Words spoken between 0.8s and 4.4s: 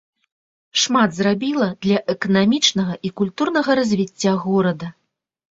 Шмат зрабіла для эканамічнага і культурнага развіцця